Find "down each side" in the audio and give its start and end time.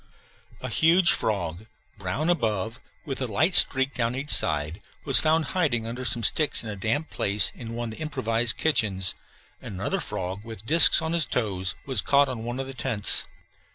3.93-4.81